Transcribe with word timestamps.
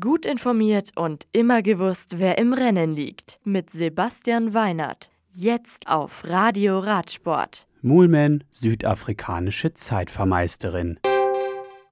Gut 0.00 0.24
informiert 0.24 0.92
und 0.96 1.26
immer 1.32 1.60
gewusst, 1.60 2.18
wer 2.18 2.38
im 2.38 2.54
Rennen 2.54 2.94
liegt. 2.94 3.38
Mit 3.44 3.68
Sebastian 3.68 4.54
Weinert. 4.54 5.10
Jetzt 5.30 5.88
auf 5.88 6.24
Radio 6.24 6.78
Radsport. 6.78 7.66
Moolman, 7.82 8.44
südafrikanische 8.50 9.74
Zeitvermeisterin. 9.74 10.98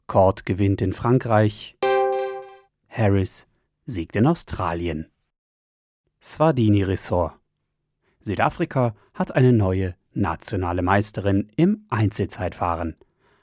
Cord 0.06 0.46
gewinnt 0.46 0.80
in 0.80 0.94
Frankreich. 0.94 1.76
Harris 2.88 3.46
siegt 3.84 4.16
in 4.16 4.26
Australien. 4.26 5.10
Swardini 6.22 6.84
Ressort. 6.84 7.34
Südafrika 8.22 8.96
hat 9.12 9.34
eine 9.34 9.52
neue 9.52 9.96
nationale 10.14 10.80
Meisterin 10.80 11.50
im 11.56 11.84
Einzelzeitfahren. 11.90 12.96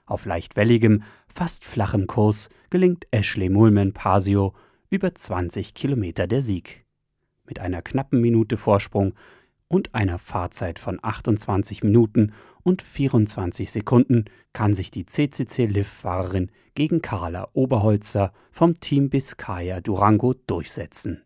Auf 0.09 0.25
leicht 0.25 0.55
welligem, 0.55 1.03
fast 1.27 1.63
flachem 1.63 2.07
Kurs 2.07 2.49
gelingt 2.71 3.05
Ashley 3.11 3.47
Mulman 3.47 3.93
Pasio 3.93 4.55
über 4.89 5.13
20 5.13 5.75
Kilometer 5.75 6.25
der 6.25 6.41
Sieg. 6.41 6.83
Mit 7.45 7.59
einer 7.59 7.83
knappen 7.83 8.19
Minute 8.19 8.57
Vorsprung 8.57 9.13
und 9.67 9.93
einer 9.93 10.17
Fahrzeit 10.17 10.79
von 10.79 10.97
28 10.99 11.83
Minuten 11.83 12.33
und 12.63 12.81
24 12.81 13.71
Sekunden 13.71 14.25
kann 14.51 14.73
sich 14.73 14.89
die 14.89 15.05
CCC 15.05 15.67
Liv-Fahrerin 15.67 16.49
gegen 16.73 17.03
Carla 17.03 17.47
Oberholzer 17.53 18.33
vom 18.51 18.79
Team 18.79 19.11
Biscaya 19.11 19.79
Durango 19.79 20.33
durchsetzen. 20.33 21.21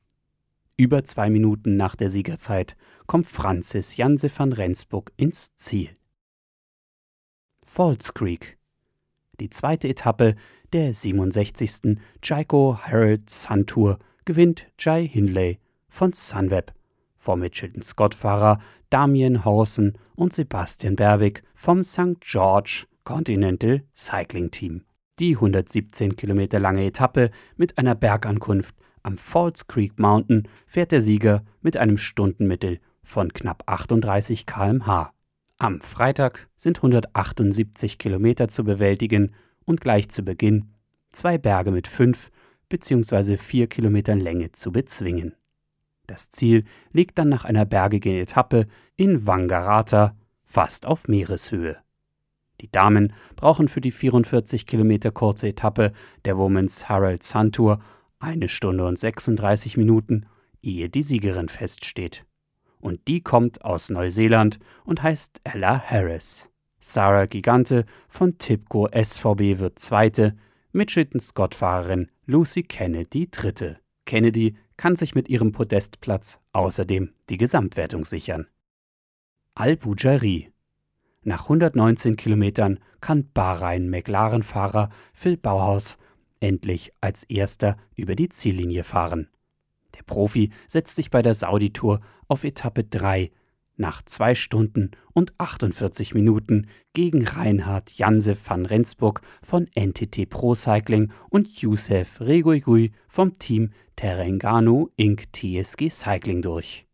Über 0.76 1.06
zwei 1.06 1.30
Minuten 1.30 1.78
nach 1.78 1.96
der 1.96 2.10
Siegerzeit 2.10 2.76
kommt 3.08 3.28
Francis 3.28 3.96
Janse 3.96 4.30
van 4.36 4.52
Rensburg 4.52 5.14
ins 5.16 5.56
Ziel. 5.56 5.96
Falls 7.66 8.14
Creek 8.14 8.58
die 9.44 9.50
zweite 9.50 9.90
Etappe 9.90 10.36
der 10.72 10.94
67. 10.94 11.98
Jaiko 12.24 12.78
Herald 12.82 13.30
Sun 13.30 13.66
Tour 13.66 14.00
gewinnt 14.24 14.68
Jai 14.80 15.06
Hindley 15.06 15.60
von 15.90 16.14
Sunweb 16.14 16.72
vor 17.18 17.36
Mitchelton-Scott-Fahrer 17.36 18.60
Damien 18.90 19.44
Horsen 19.44 19.98
und 20.16 20.32
Sebastian 20.32 20.96
Berwick 20.96 21.44
vom 21.56 21.84
St. 21.84 22.22
George 22.22 22.86
Continental 23.04 23.84
Cycling 23.94 24.50
Team. 24.50 24.86
Die 25.20 25.36
117 25.36 26.16
Kilometer 26.16 26.60
lange 26.60 26.86
Etappe 26.86 27.30
mit 27.58 27.78
einer 27.78 27.96
Bergankunft 27.96 28.76
am 29.04 29.18
Falls 29.18 29.68
Creek 29.68 30.00
Mountain 30.00 30.48
fährt 30.66 30.94
der 30.94 31.02
Sieger 31.02 31.44
mit 31.62 31.76
einem 31.76 31.98
Stundenmittel 31.98 32.80
von 33.04 33.34
knapp 33.34 33.64
38 33.66 34.46
km/h. 34.46 35.13
Am 35.60 35.82
Freitag 35.82 36.48
sind 36.56 36.78
178 36.78 37.98
Kilometer 37.98 38.48
zu 38.48 38.64
bewältigen 38.64 39.34
und 39.66 39.82
gleich 39.82 40.10
zu 40.10 40.24
Beginn 40.24 40.74
zwei 41.10 41.38
Berge 41.38 41.72
mit 41.72 41.88
fünf 41.88 42.32
bzw. 42.70 43.38
vier 43.38 43.68
Kilometern 43.68 44.20
Länge 44.20 44.52
zu 44.52 44.72
bezwingen. 44.72 45.36
Das 46.08 46.30
Ziel 46.30 46.66
liegt 46.92 47.18
dann 47.18 47.30
nach 47.30 47.46
einer 47.46 47.66
bergigen 47.66 48.16
Etappe 48.16 48.68
in 48.98 49.26
Wangaratta, 49.26 50.18
fast 50.44 50.86
auf 50.86 51.08
Meereshöhe. 51.08 51.78
Die 52.60 52.72
Damen 52.72 53.14
brauchen 53.36 53.68
für 53.68 53.82
die 53.82 53.92
44 53.92 54.66
Kilometer 54.66 55.12
kurze 55.12 55.48
Etappe 55.48 55.94
der 56.26 56.36
Women's 56.36 56.90
Herald 56.90 57.24
Sun 57.24 57.52
Tour 57.52 57.80
eine 58.20 58.50
Stunde 58.50 58.86
und 58.86 58.98
36 58.98 59.78
Minuten, 59.78 60.26
ehe 60.62 60.90
die 60.90 61.04
Siegerin 61.04 61.50
feststeht 61.50 62.26
und 62.84 63.08
die 63.08 63.22
kommt 63.22 63.64
aus 63.64 63.90
Neuseeland 63.90 64.60
und 64.84 65.02
heißt 65.02 65.40
Ella 65.46 65.82
Harris. 65.82 66.50
Sarah 66.80 67.28
Gigante 67.28 67.86
von 68.10 68.38
Tipco 68.38 68.90
SVB 68.90 69.60
wird 69.60 69.80
Zweite, 69.80 70.36
Mitchelton-Scott-Fahrerin 70.74 72.12
Lucy 72.26 72.64
Kennedy 72.64 73.30
Dritte. 73.32 73.80
Kennedy 74.06 74.58
kann 74.76 74.98
sich 74.98 75.16
mit 75.16 75.30
ihrem 75.30 75.54
Podestplatz 75.54 76.42
außerdem 76.52 77.14
die 77.30 77.38
Gesamtwertung 77.38 78.04
sichern. 78.04 78.48
Al-Bujari 79.56 80.52
Nach 81.22 81.44
119 81.44 82.18
Kilometern 82.18 82.80
kann 83.00 83.32
Bahrain-McLaren-Fahrer 83.34 84.90
Phil 85.14 85.38
Bauhaus 85.38 85.98
endlich 86.42 86.92
als 87.00 87.24
erster 87.24 87.78
über 87.96 88.16
die 88.16 88.28
Ziellinie 88.28 88.84
fahren. 88.84 89.30
Der 89.96 90.04
Profi 90.04 90.52
setzt 90.68 90.96
sich 90.96 91.10
bei 91.10 91.22
der 91.22 91.34
Saudi-Tour 91.34 92.02
auf 92.28 92.44
Etappe 92.44 92.84
3 92.84 93.32
nach 93.76 94.04
2 94.04 94.36
Stunden 94.36 94.92
und 95.14 95.34
48 95.40 96.14
Minuten 96.14 96.68
gegen 96.94 97.26
Reinhard 97.26 97.92
Janse 97.98 98.38
van 98.46 98.66
Rensburg 98.66 99.22
von 99.42 99.68
NTT 99.76 100.30
Pro 100.30 100.56
Cycling 100.56 101.12
und 101.30 101.62
Youssef 101.62 102.22
Regoigui 102.22 102.92
vom 103.08 103.34
Team 103.34 103.72
Terengano 103.96 104.90
Inc. 104.96 105.34
TSG 105.34 105.90
Cycling 105.90 106.42
durch. 106.42 106.86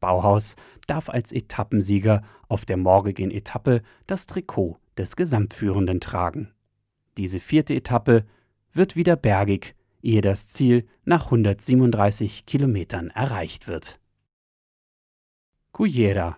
Bauhaus 0.00 0.56
darf 0.88 1.08
als 1.08 1.30
Etappensieger 1.30 2.22
auf 2.48 2.64
der 2.64 2.76
morgigen 2.76 3.30
Etappe 3.30 3.82
das 4.06 4.26
Trikot 4.26 4.78
des 4.98 5.14
Gesamtführenden 5.14 6.00
tragen. 6.00 6.52
Diese 7.16 7.40
vierte 7.40 7.74
Etappe 7.74 8.24
wird 8.72 8.96
wieder 8.96 9.16
bergig 9.16 9.74
ehe 10.02 10.20
das 10.20 10.48
Ziel 10.48 10.86
nach 11.04 11.26
137 11.26 12.44
Kilometern 12.46 13.08
erreicht 13.08 13.68
wird. 13.68 13.98
Cullera 15.72 16.36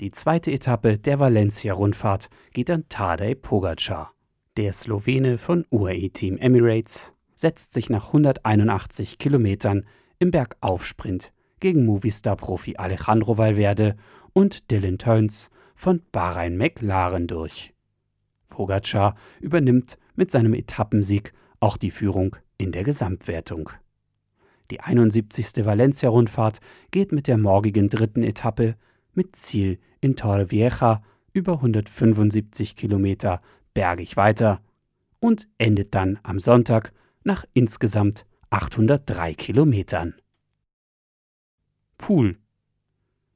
Die 0.00 0.10
zweite 0.12 0.52
Etappe 0.52 0.98
der 0.98 1.18
Valencia-Rundfahrt 1.18 2.28
geht 2.52 2.70
an 2.70 2.88
Tadej 2.88 3.34
Pogacar. 3.34 4.12
Der 4.56 4.72
Slowene 4.72 5.38
von 5.38 5.66
UAE 5.70 6.10
Team 6.10 6.38
Emirates 6.38 7.12
setzt 7.34 7.72
sich 7.72 7.90
nach 7.90 8.06
181 8.08 9.18
Kilometern 9.18 9.84
im 10.18 10.30
Bergaufsprint 10.30 11.32
gegen 11.60 11.84
Movistar-Profi 11.84 12.76
Alejandro 12.76 13.36
Valverde 13.36 13.96
und 14.32 14.70
Dylan 14.70 14.98
Turns 14.98 15.50
von 15.74 16.02
Bahrain 16.12 16.56
McLaren 16.56 17.26
durch. 17.26 17.74
Pogacar 18.48 19.14
übernimmt 19.40 19.98
mit 20.14 20.30
seinem 20.30 20.54
Etappensieg 20.54 21.32
auch 21.60 21.76
die 21.76 21.90
Führung 21.90 22.36
in 22.58 22.72
der 22.72 22.84
Gesamtwertung. 22.84 23.70
Die 24.70 24.80
71. 24.80 25.64
Valencia-Rundfahrt 25.64 26.60
geht 26.90 27.12
mit 27.12 27.28
der 27.28 27.38
morgigen 27.38 27.88
dritten 27.88 28.22
Etappe 28.22 28.76
mit 29.14 29.36
Ziel 29.36 29.78
in 30.00 30.16
Torrevieja 30.16 31.02
über 31.32 31.54
175 31.54 32.76
Kilometer 32.76 33.40
bergig 33.74 34.16
weiter 34.16 34.60
und 35.20 35.48
endet 35.58 35.94
dann 35.94 36.18
am 36.22 36.38
Sonntag 36.38 36.92
nach 37.24 37.44
insgesamt 37.52 38.26
803 38.50 39.34
Kilometern. 39.34 40.14
Pool 41.98 42.38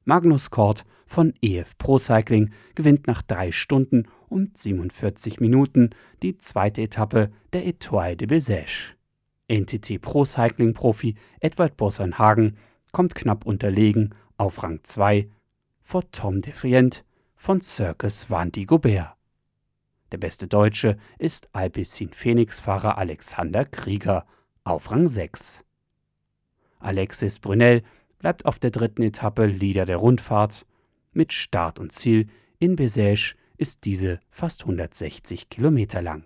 Magnus 0.03 0.49
Kort 0.49 0.83
von 1.05 1.33
EF 1.41 1.77
Pro 1.77 1.99
Cycling 1.99 2.51
gewinnt 2.73 3.07
nach 3.07 3.21
drei 3.21 3.51
Stunden 3.51 4.07
und 4.29 4.57
47 4.57 5.39
Minuten 5.39 5.91
die 6.23 6.37
zweite 6.37 6.81
Etappe 6.81 7.31
der 7.53 7.67
Etoile 7.67 8.17
de 8.17 8.27
Besèche. 8.27 8.95
NTT 9.51 9.99
Pro 9.99 10.23
Cycling 10.23 10.73
Profi 10.73 11.15
Edward 11.41 11.75
Bossernhagen 11.75 12.55
kommt 12.93 13.15
knapp 13.15 13.45
unterlegen 13.45 14.15
auf 14.37 14.63
Rang 14.63 14.79
2 14.81 15.29
vor 15.81 16.09
Tom 16.11 16.39
Defiant 16.39 17.03
von 17.35 17.59
Circus 17.59 18.29
Vandy 18.29 18.63
Gobert. 18.63 19.17
Der 20.13 20.17
beste 20.17 20.47
Deutsche 20.47 20.97
ist 21.19 21.49
Alpecin 21.51 22.13
Phoenix-Fahrer 22.13 22.97
Alexander 22.97 23.65
Krieger 23.65 24.25
auf 24.63 24.89
Rang 24.89 25.09
6. 25.09 25.65
Alexis 26.79 27.39
Brunel 27.39 27.83
bleibt 28.19 28.45
auf 28.45 28.57
der 28.57 28.71
dritten 28.71 29.03
Etappe 29.03 29.45
Leader 29.47 29.85
der 29.85 29.97
Rundfahrt. 29.97 30.65
Mit 31.11 31.33
Start 31.33 31.77
und 31.77 31.91
Ziel 31.91 32.27
in 32.57 32.77
Besèche 32.77 33.35
ist 33.57 33.83
diese 33.83 34.21
fast 34.29 34.61
160 34.61 35.49
Kilometer 35.49 36.01
lang. 36.01 36.25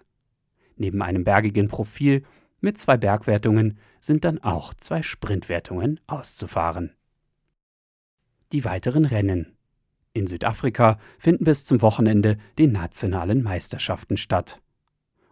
Neben 0.78 1.02
einem 1.02 1.24
bergigen 1.24 1.70
Profil 1.70 2.24
mit 2.66 2.80
zwei 2.80 2.98
Bergwertungen 2.98 3.78
sind 4.02 4.26
dann 4.26 4.40
auch 4.40 4.74
zwei 4.74 5.04
Sprintwertungen 5.04 6.00
auszufahren. 6.08 6.96
Die 8.52 8.66
weiteren 8.66 9.06
Rennen. 9.06 9.56
In 10.14 10.26
Südafrika 10.26 10.98
finden 11.20 11.46
bis 11.46 11.64
zum 11.64 11.84
Wochenende 11.84 12.38
die 12.58 12.66
nationalen 12.66 13.44
Meisterschaften 13.44 14.18
statt. 14.18 14.62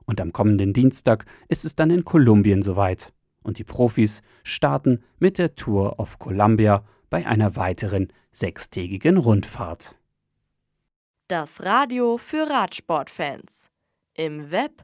Und 0.05 0.21
am 0.21 0.31
kommenden 0.31 0.73
Dienstag 0.73 1.25
ist 1.47 1.65
es 1.65 1.75
dann 1.75 1.89
in 1.89 2.05
Kolumbien 2.05 2.61
soweit. 2.61 3.13
Und 3.41 3.57
die 3.57 3.63
Profis 3.63 4.21
starten 4.43 5.03
mit 5.17 5.39
der 5.39 5.55
Tour 5.55 5.99
of 5.99 6.19
Columbia 6.19 6.85
bei 7.09 7.25
einer 7.25 7.55
weiteren 7.55 8.13
sechstägigen 8.31 9.17
Rundfahrt. 9.17 9.95
Das 11.29 11.63
Radio 11.63 12.19
für 12.19 12.47
Radsportfans. 12.47 13.71
Im 14.13 14.51
Web 14.51 14.83